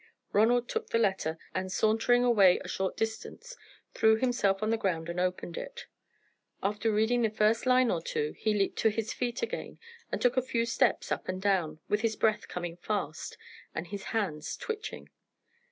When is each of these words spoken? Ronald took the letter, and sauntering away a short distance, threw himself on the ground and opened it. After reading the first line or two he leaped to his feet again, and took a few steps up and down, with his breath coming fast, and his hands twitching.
Ronald 0.33 0.67
took 0.67 0.89
the 0.89 0.97
letter, 0.97 1.37
and 1.53 1.71
sauntering 1.71 2.23
away 2.23 2.57
a 2.63 2.67
short 2.67 2.97
distance, 2.97 3.55
threw 3.93 4.15
himself 4.15 4.63
on 4.63 4.71
the 4.71 4.77
ground 4.77 5.09
and 5.09 5.19
opened 5.19 5.57
it. 5.57 5.85
After 6.63 6.91
reading 6.91 7.21
the 7.21 7.29
first 7.29 7.67
line 7.67 7.91
or 7.91 8.01
two 8.01 8.33
he 8.39 8.55
leaped 8.55 8.79
to 8.79 8.89
his 8.89 9.13
feet 9.13 9.43
again, 9.43 9.77
and 10.11 10.19
took 10.19 10.37
a 10.37 10.41
few 10.41 10.65
steps 10.65 11.11
up 11.11 11.27
and 11.29 11.39
down, 11.39 11.81
with 11.87 12.01
his 12.01 12.15
breath 12.15 12.47
coming 12.47 12.77
fast, 12.77 13.37
and 13.75 13.89
his 13.89 14.05
hands 14.05 14.57
twitching. 14.57 15.07